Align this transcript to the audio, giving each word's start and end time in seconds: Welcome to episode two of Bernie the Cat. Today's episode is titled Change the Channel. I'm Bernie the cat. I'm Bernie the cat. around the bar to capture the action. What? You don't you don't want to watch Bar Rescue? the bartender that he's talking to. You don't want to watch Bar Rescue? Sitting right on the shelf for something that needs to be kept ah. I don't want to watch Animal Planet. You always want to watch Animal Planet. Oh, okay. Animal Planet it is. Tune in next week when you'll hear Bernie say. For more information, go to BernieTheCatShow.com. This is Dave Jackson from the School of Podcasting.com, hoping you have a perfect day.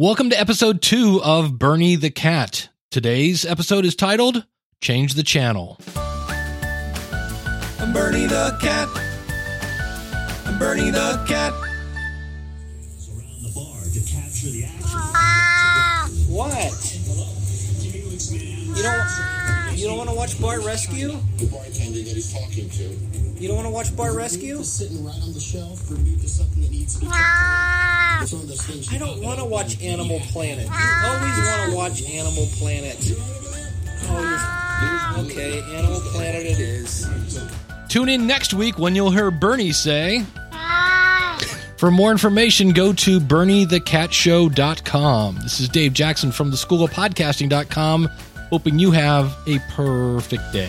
Welcome 0.00 0.30
to 0.30 0.40
episode 0.40 0.80
two 0.80 1.20
of 1.22 1.58
Bernie 1.58 1.94
the 1.94 2.08
Cat. 2.08 2.70
Today's 2.90 3.44
episode 3.44 3.84
is 3.84 3.94
titled 3.94 4.46
Change 4.80 5.12
the 5.12 5.22
Channel. 5.22 5.78
I'm 7.78 7.92
Bernie 7.92 8.24
the 8.24 8.56
cat. 8.62 8.88
I'm 10.46 10.58
Bernie 10.58 10.90
the 10.90 11.22
cat. 11.28 11.52
around 11.52 11.68
the 13.42 13.52
bar 13.54 13.76
to 13.92 14.00
capture 14.00 14.48
the 14.48 14.64
action. 14.64 16.32
What? 16.32 16.96
You 18.74 18.82
don't 18.82 19.76
you 19.76 19.86
don't 19.86 19.98
want 19.98 20.08
to 20.08 20.16
watch 20.16 20.40
Bar 20.40 20.60
Rescue? 20.62 21.08
the 21.36 21.46
bartender 21.52 21.98
that 21.98 22.14
he's 22.14 22.32
talking 22.32 22.70
to. 22.70 22.84
You 23.38 23.48
don't 23.48 23.56
want 23.56 23.66
to 23.66 23.72
watch 23.72 23.94
Bar 23.94 24.16
Rescue? 24.16 24.62
Sitting 24.62 25.04
right 25.04 25.20
on 25.22 25.34
the 25.34 25.40
shelf 25.40 25.78
for 25.80 25.96
something 26.26 26.62
that 26.62 26.70
needs 26.70 26.94
to 26.94 27.00
be 27.00 27.06
kept 27.06 27.18
ah. 27.18 28.24
I 28.90 28.98
don't 28.98 29.22
want 29.22 29.38
to 29.38 29.44
watch 29.44 29.80
Animal 29.82 30.18
Planet. 30.20 30.66
You 30.66 30.72
always 31.04 31.38
want 31.38 31.70
to 31.70 31.76
watch 31.76 32.02
Animal 32.08 32.46
Planet. 32.52 32.96
Oh, 34.04 35.26
okay. 35.26 35.60
Animal 35.76 36.00
Planet 36.12 36.46
it 36.46 36.58
is. 36.58 37.06
Tune 37.88 38.08
in 38.08 38.26
next 38.26 38.54
week 38.54 38.78
when 38.78 38.94
you'll 38.94 39.10
hear 39.10 39.30
Bernie 39.30 39.72
say. 39.72 40.24
For 41.76 41.90
more 41.90 42.12
information, 42.12 42.72
go 42.72 42.92
to 42.92 43.20
BernieTheCatShow.com. 43.20 45.36
This 45.36 45.60
is 45.60 45.68
Dave 45.68 45.92
Jackson 45.94 46.30
from 46.30 46.50
the 46.50 46.56
School 46.56 46.84
of 46.84 46.90
Podcasting.com, 46.90 48.08
hoping 48.50 48.78
you 48.78 48.90
have 48.90 49.34
a 49.46 49.58
perfect 49.70 50.52
day. 50.52 50.68